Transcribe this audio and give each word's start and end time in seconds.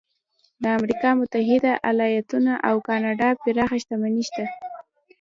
د 0.61 0.63
امریکا 0.77 1.09
متحده 1.19 1.71
ایالتونو 1.89 2.53
او 2.67 2.75
کاناډا 2.87 3.29
پراخه 3.41 3.77
شتمني 3.83 4.23
شته. 4.29 4.45